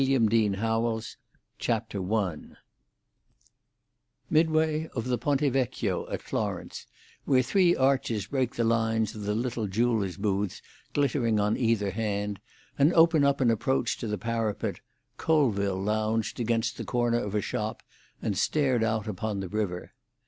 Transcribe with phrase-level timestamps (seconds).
[0.01, 1.01] INDIAN SUMMER
[2.09, 2.41] I
[4.31, 6.87] Midway of the Ponte Vecchio at Florence,
[7.25, 10.63] where three arches break the lines of the little jewellers' booths
[10.95, 12.39] glittering on either hand,
[12.79, 14.79] and open an approach to the parapet,
[15.17, 17.83] Colville lounged against the corner of a shop
[18.23, 19.93] and stared out upon the river.